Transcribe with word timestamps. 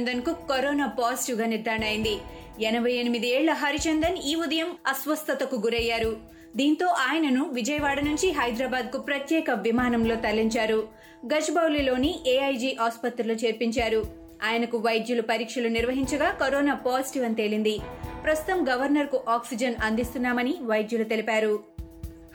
హరిచందన్కు 0.00 0.32
corona 0.32 0.86
పాజిటివ్గా 0.86 1.46
నిర్ధారణ 1.46 1.84
అయింది 1.84 2.16
ఎనభై 2.60 2.92
ఎనిమిది 2.92 3.28
ఏళ్ళ 3.30 3.52
హరిచందన్ 3.52 4.16
ఈ 4.16 4.34
ఉదయం 4.34 4.66
అస్వస్థతకు 4.86 5.56
గురయ్యారు. 5.56 6.16
దీంతో 6.56 6.86
ఆయనను 6.86 7.48
విజయవాడ 7.48 8.00
నుంచి 8.00 8.30
హైదరాబాద్కు 8.30 8.98
ప్రత్యేక 8.98 9.50
విమానంలో 9.50 10.14
తరలించారు. 10.14 10.88
గజ్బౌలిలోని 11.26 12.20
ఏఐజీ 12.26 12.76
ఆసుపత్రిలో 12.80 13.34
చేర్పించారు. 13.34 14.04
ఆయనకు 14.44 14.78
వైద్యులు 14.78 15.22
పరీక్షలు 15.22 15.68
నిర్వహించగా 15.68 16.30
కరోనా 16.30 16.74
పాజిటివ్ 16.74 17.24
అని 17.24 17.34
తేలింది. 17.34 17.78
ప్రస్తుతం 18.24 18.68
గవర్నర్కు 18.68 19.20
ఆక్సిజన్ 19.28 19.74
అందిస్తున్నామని 19.82 20.54
వైద్యులు 20.62 21.04
తెలిపారు. 21.04 21.60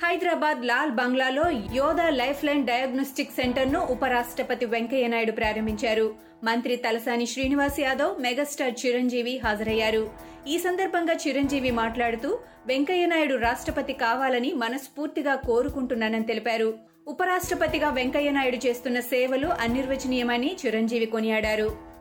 హైదరాబాద్ 0.06 0.60
లాల్ 0.70 0.92
బంగ్లాలో 0.98 1.44
యోధా 1.76 2.08
లైఫ్ 2.10 2.42
లైన్ 2.46 2.66
డయాగ్నోస్టిక్ 2.66 3.32
సెంటర్ను 3.32 3.80
ఉపరాష్ట్రపతి 3.94 4.66
వెంకయ్య 4.74 5.08
నాయుడు 5.08 5.32
ప్రారంభించారు. 5.32 6.06
మంత్రి 6.44 6.76
తలసాని 6.76 7.26
శ్రీనివాస్ 7.32 7.80
యాదవ్ 7.80 8.20
మెగాస్టార్ 8.26 8.76
చిరంజీవి 8.82 9.34
హాజరయ్యారు. 9.46 10.04
ఈ 10.48 10.58
సందర్భంగా 10.58 11.16
చిరంజీవి 11.24 11.72
మాట్లాడుతూ 11.72 12.30
వెంకయ్య 12.68 13.06
నాయుడు 13.06 13.38
రాష్ట్రపతి 13.48 13.96
కావాలని 14.06 14.54
మనస్ఫూర్తిగా 14.64 15.36
కోరుకుంటున్నానని 15.50 16.30
తెలిపారు. 16.32 16.70
ఉపరాష్ట్రపతిగా 17.08 17.90
వెంకయ్య 18.00 18.30
నాయుడు 18.38 18.62
చేస్తున్న 18.68 19.00
సేవలు 19.14 19.48
అనిర్వచనీయమని 19.66 20.52
చిరంజీవి 20.66 21.06
కొనియాడారు. 21.06 21.95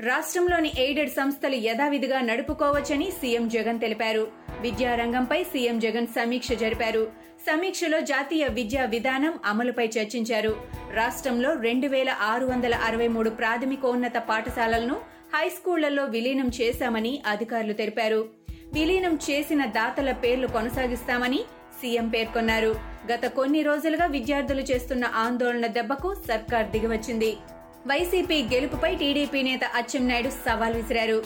రాష్ట్రంలోని 0.00 0.72
ఎయిడెడ్ 0.78 1.10
సంస్థలు 1.10 1.54
యథావిధిగా 1.54 2.20
నడుపుకోవచ్చని 2.20 3.10
సీఎం 3.10 3.48
జగన్ 3.48 3.80
తెలిపారు. 3.80 4.28
విద్యారంగంపై 4.60 5.44
సీఎం 5.44 5.78
జగన్ 5.78 6.06
సమీక్ష 6.06 6.52
జరిపారు. 6.52 7.12
సమీక్షలో 7.50 8.00
జాతీయ 8.00 8.46
విద్యా 8.46 8.84
విధానం 8.84 9.34
అమలుపై 9.44 9.86
చర్చించారు. 9.86 10.56
రాష్ట్రంలో 10.94 11.54
రెండు 11.54 11.86
వేల 11.86 12.10
ఆరు 12.10 12.46
వందల 12.46 12.74
అరవై 12.74 13.08
మూడు 13.08 13.30
ప్రాథమికోన్నత 13.30 14.16
పాఠశాలలను 14.18 14.96
హైస్కూళ్ళలో 15.34 16.04
విలీనం 16.04 16.50
చేశామని 16.60 17.22
అధికారులు 17.26 17.72
తెలిపారు. 17.72 18.28
విలీనం 18.72 19.18
చేసిన 19.30 19.64
దాతల 19.64 20.12
పేర్లు 20.12 20.46
కొనసాగిస్తామని 20.46 21.38
సీఎం 21.80 22.08
పేర్కొన్నారు. 22.08 22.74
గత 23.12 23.26
కొన్ని 23.26 23.62
రోజులుగా 23.62 24.06
విద్యార్థులు 24.06 24.60
చేస్తున్న 24.60 25.04
ఆందోళన 25.04 25.66
దెబ్బకు 25.66 26.14
సర్కార్ 26.14 26.66
దిగివచ్చింది. 26.66 27.36
వైసీపీ 27.86 28.42
గెలుపుపై 28.42 28.94
టీడీపీ 28.94 29.42
నేత 29.42 29.60
అచ్చెన్నాయుడు 29.64 30.28
సవాల్ 30.28 30.74
విసిరారు. 30.74 31.24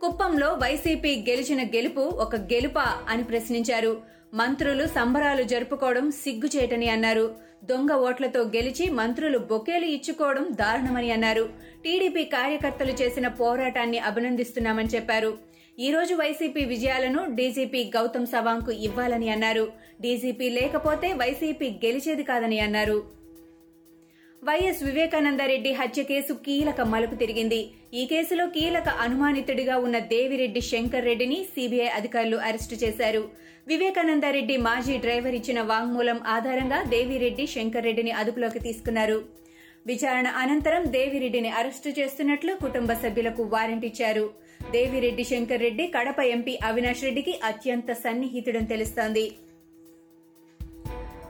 కుప్పంలో 0.00 0.48
వైసీపీ 0.48 1.24
గెలిచిన 1.28 1.62
గెలుపు 1.62 2.00
ఒక 2.00 2.36
గెలుపా 2.36 2.98
అని 3.08 3.24
ప్రశ్నించారు. 3.24 4.02
మంత్రులు 4.34 4.86
సంబరాలు 4.86 5.42
జరుపుకోవడం 5.42 6.10
సిగ్గుచేటని 6.10 6.88
అన్నారు. 6.88 7.34
దొంగ 7.64 7.92
ఓట్లతో 7.92 8.40
గెలిచి 8.42 8.90
మంత్రులు 8.90 9.38
బొకేలు 9.38 9.84
ఇచ్చుకోవడం 9.84 10.46
దారుణమని 10.50 11.12
అన్నారు. 11.12 11.48
టీడీపీ 11.84 12.24
కార్యకర్తలు 12.24 12.92
చేసిన 12.92 13.28
పోరాటాన్ని 13.28 13.98
అభినందిస్తున్నామని 13.98 14.88
చెప్పారు. 14.88 15.38
ఈ 15.78 15.90
రోజు 15.90 16.14
వైసీపీ 16.14 16.64
విజయాలను 16.64 17.34
డీజీపీ 17.34 17.84
గౌతమ్ 17.96 18.26
సవాంగ్ 18.26 18.72
ఇవ్వాలని 18.72 19.28
అన్నారు. 19.28 19.72
డీజీపీ 20.00 20.48
లేకపోతే 20.48 21.12
వైసీపీ 21.12 21.70
గెలిచేది 21.84 22.22
కాదని 22.22 22.60
అన్నారు. 22.60 23.21
వైఎస్ 24.46 24.80
వివేకానందరెడ్డి 24.86 25.72
హత్య 25.80 26.02
కేసు 26.08 26.32
కీలక 26.46 26.80
మలుపు 26.92 27.16
తిరిగింది. 27.20 27.58
ఈ 28.00 28.02
కేసులో 28.12 28.44
కీలక 28.56 28.88
అనుమానితుడిగా 29.04 29.74
ఉన్న 29.86 29.96
దేవిరెడ్డి 30.12 30.62
శంకర్ 30.70 31.06
రెడ్డిని 31.08 31.38
సీబీఐ 31.52 31.90
అధికారులు 31.98 32.38
అరెస్టు 32.48 32.76
చేశారు. 32.82 33.22
వివేకానందరెడ్డి 33.70 34.56
మాజీ 34.66 34.96
డ్రైవర్ 35.04 35.36
ఇచ్చిన 35.40 35.60
వాంగ్మూలం 35.70 36.18
ఆధారంగా 36.34 36.80
దేవిరెడ్డి 36.94 37.46
శంకర్ 37.54 37.86
రెడ్డిని 37.88 38.14
అదుపులోకి 38.22 38.62
తీసుకున్నారు. 38.66 39.18
విచారణ 39.90 40.26
అనంతరం 40.42 40.82
దేవిరెడ్డిని 40.96 41.52
అరెస్టు 41.60 41.92
చేస్తున్నట్లు 42.00 42.54
కుటుంబ 42.64 42.92
సభ్యులకు 43.04 43.44
వారెంట్ 43.54 43.86
ఇచ్చారు. 43.90 44.26
దేవిరెడ్డి 44.74 45.24
శంకర్ 45.32 45.64
రెడ్డి 45.66 45.86
కడప 45.96 46.20
ఎంపీ 46.34 46.56
అవినాష్ 46.70 47.06
రెడ్డికి 47.08 47.34
అత్యంత 47.52 47.92
సన్నిహితుడని 48.04 48.70
తెలుస్తోంది. 48.74 49.26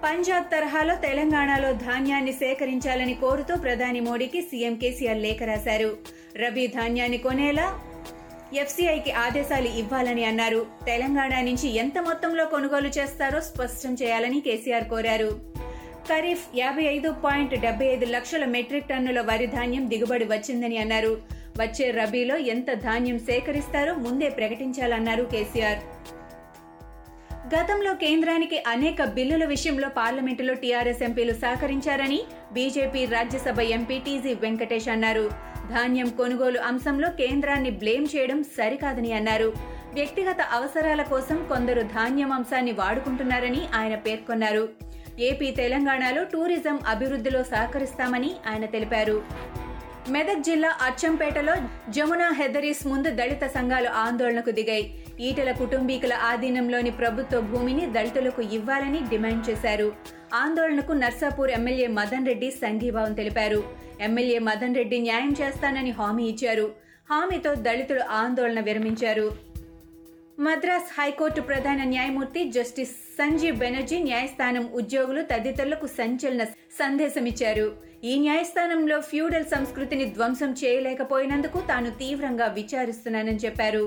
పంజాబ్ 0.05 0.47
తరహాలో 0.53 0.95
తెలంగాణలో 0.97 1.73
ధాన్యాన్ని 1.73 2.33
సేకరించాలని 2.33 3.15
కోరుతూ 3.15 3.57
ప్రధాని 3.57 4.01
మోడీకి 4.01 4.43
సీఎం 4.43 4.75
కేసీఆర్ 4.75 5.19
లేఖ 5.19 5.43
రాశారు. 5.43 5.97
రబీ 6.37 6.67
ధాన్యాన్ని 6.67 7.19
కొనేలా 7.19 7.67
ఎఫ్సీఐకి 8.55 9.13
ఆదేశాలు 9.13 9.69
ఇవ్వాలని 9.69 10.25
అన్నారు. 10.25 10.67
తెలంగాణ 10.87 11.41
నుంచి 11.41 11.69
ఎంత 11.69 11.99
మొత్తంలో 11.99 12.45
కొనుగోలు 12.47 12.89
చేస్తారో 12.89 13.41
స్పష్టం 13.41 13.95
చేయాలని 13.95 14.41
కేసీఆర్ 14.41 14.85
కోరారు. 14.85 15.31
ఖరీఫ్ 16.09 16.45
యాభై 16.57 16.83
ఐదు 16.83 17.11
పాయింట్ 17.25 17.61
డెబ్బై 17.61 17.87
ఐదు 17.87 18.07
లక్షల 18.07 18.45
మెట్రిక్ 18.45 18.89
టన్నుల 18.89 19.21
వరి 19.21 19.47
ధాన్యం 19.47 19.89
దిగుబడి 19.89 20.25
వచ్చిందని 20.25 20.77
అన్నారు. 20.77 21.13
వచ్చే 21.61 21.91
రబీలో 21.91 22.37
ఎంత 22.37 22.73
ధాన్యం 22.73 23.19
సేకరిస్తారో 23.19 23.95
ముందే 23.95 24.29
ప్రకటించాలన్నారు 24.29 25.23
కేసీఆర్. 25.25 25.79
గతంలో 27.55 27.95
కేంద్రానికి 27.95 28.59
అనేక 28.67 29.05
బిల్లుల 29.05 29.45
విషయంలో 29.45 29.89
పార్లమెంటులో 29.89 30.55
టీఆర్ఎస్ 30.55 31.03
ఎంపీలు 31.03 31.33
సహకరించారని 31.33 32.21
BJP 32.53 33.05
Rajya Sabha 33.05 33.61
MP 33.61 33.99
TG 33.99 34.35
Venkatesh 34.35 34.89
అన్నారు. 34.89 35.31
ధాన్యం 35.71 36.09
కొనుగోలు 36.09 36.61
అంశంలో 36.61 37.09
కేంద్రాన్ని 37.11 37.71
బ్లేమ్ 37.71 38.07
చేయడం 38.17 38.43
సరికాదని 38.43 39.13
అన్నారు. 39.13 39.53
వ్యక్తిగత 39.95 40.41
అవసరాల 40.53 41.03
కోసం 41.03 41.47
కొందరు 41.49 41.83
ధాన్యం 41.83 42.33
అంశాన్ని 42.33 42.73
వాడుకుంటున్నారని 42.73 43.63
ఆయన 43.75 43.95
పేర్కొన్నారు. 43.95 44.69
ఏపీ 45.21 45.51
తెలంగాణలో 45.51 46.25
టూరిజం 46.25 46.81
అభివృద్ధిలో 46.89 47.43
సహకరిస్తామని 47.43 48.33
ఆయన 48.47 48.65
తెలిపారు. 48.65 49.23
మెదక్ 50.11 50.41
జిల్లా 50.41 50.75
అచ్చంపేటలో 50.83 51.55
జమునా 51.89 52.33
హెదరీస్ 52.33 52.87
ముందు 52.87 53.11
దళిత 53.11 53.47
సంఘాలు 53.47 53.89
ఆందోళనకు 53.89 54.51
దిగాయి. 54.51 54.95
ఈటల 55.21 55.53
కుటుంబీకుల 55.53 56.13
ఆధీనంలోని 56.13 56.91
ప్రభుత్వ 56.91 57.41
భూమిని 57.41 57.87
దళితులకు 57.87 58.43
ఇవ్వాలని 58.43 59.01
డిమాండ్ 59.09 59.51
చేశారు. 59.51 59.93
ఆందోళనకు 60.35 60.93
నర్సాపూర్ 60.93 61.51
ఎమ్మెల్యే 61.51 61.87
మదన్ 61.87 62.27
రెడ్డి 62.27 62.51
సంఘీభావం 62.51 63.13
తెలిపారు. 63.13 63.65
ఎమ్మెల్యే 64.01 64.39
మదన్ 64.39 64.75
రెడ్డి 64.75 65.01
న్యాయం 65.01 65.35
చేస్తానని 65.41 65.91
హామీ 65.91 66.25
ఇచ్చారు. 66.25 66.73
హామీతో 67.11 67.55
దళితులు 67.55 68.01
ఆందోళన 68.01 68.61
విరమించారు. 68.61 69.52
మద్రాస్ 70.45 70.91
హైకోర్టు 70.99 71.41
ప్రధాన 71.41 71.81
న్యాయమూర్తి 71.85 72.41
జస్టిస్ 72.45 72.93
సంజీవ్ 73.19 73.57
బెనర్జీ 73.57 73.99
న్యాయస్థానం 74.03 74.65
ఉద్యోగులు 74.73 75.23
తదితరులకు 75.23 75.87
సంచలన 75.87 76.43
సందేశమిచ్చారు. 76.79 77.67
ఈ 78.05 78.13
న్యాయస్థానంలో 78.19 79.01
ఫ్యూడల్ 79.01 79.45
సంస్కృతిని 79.45 80.05
ధ్వంసం 80.05 80.53
చేయలేకపోయినందుకు 80.53 81.61
తాను 81.71 81.91
తీవ్రంగా 81.91 82.47
విచారిస్తున్నానని 82.47 83.43
చెప్పారు. 83.45 83.85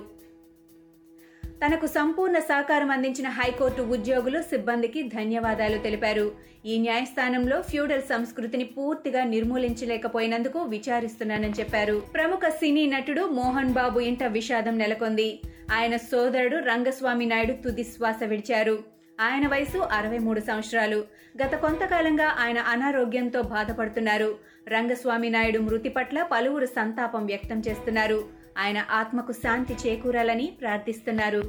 తనకు 1.63 1.87
సంపూర్ణ 1.87 2.39
సహకారం 2.39 2.91
అందించిన 2.91 3.27
హైకోర్టు 3.39 3.81
ఉద్యోగులు 3.95 4.41
సిబ్బందికి 4.51 5.03
ధన్యవాదాలు 5.15 5.77
తెలిపారు. 5.77 6.31
ఈ 6.65 6.77
న్యాయస్థానంలో 6.77 7.61
ఫ్యూడల్ 7.61 8.05
సంస్కృతిని 8.13 8.65
పూర్తిగా 8.65 9.23
నిర్మూలించలేకపోయినందుకు 9.33 10.61
విచారిస్తున్నానని 10.75 11.59
చెప్పారు. 11.59 11.97
ప్రముఖ 12.15 12.45
సినీ 12.61 12.85
నటుడు 12.87 13.25
మోహన్ 13.39 13.75
బాబు 13.79 13.99
ఇంట 14.11 14.23
విషాదం 14.37 14.77
నెలకొంది. 14.77 15.29
ఆయన 15.71 15.97
సోదరుడు 15.97 16.57
రంగస్వామి 16.57 17.25
నాయుడు 17.25 17.51
తుది 17.51 17.83
శ్వాస 17.83 18.23
విడిచారు. 18.25 18.83
ఆయన 19.21 19.47
వయసు 19.47 19.77
అరవై 19.77 20.17
మూడు 20.17 20.39
సంవత్సరాలు. 20.39 21.05
గత 21.43 21.55
కొంతకాలంగా 21.55 22.27
ఆయన 22.39 22.59
అనారోగ్యంతో 22.59 23.41
బాధపడుతున్నారు. 23.41 24.37
రంగస్వామి 24.67 25.29
నాయుడు 25.29 25.59
మృతి 25.59 25.89
పట్ల 25.89 26.23
పలువురు 26.23 26.65
సంతాపం 26.65 27.25
వ్యక్తం 27.25 27.59
చేస్తున్నారు. 27.59 28.29
ఆయన 28.57 28.85
ఆత్మకు 28.89 29.31
శాంతి 29.31 29.73
చేకూరాలని 29.73 30.57
ప్రార్థిస్తున్నారు. 30.61 31.43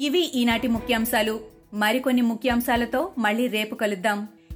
ఇవి 0.00 0.20
ఈనాటి 0.20 0.68
ముఖ్యాంశాలు. 0.68 1.40
మరికొన్ని 1.74 2.22
ముఖ్యాంశాలతో 2.22 3.12
మళ్ళీ 3.18 3.46
రేపు 3.46 3.74
కలుద్దాం. 3.74 4.28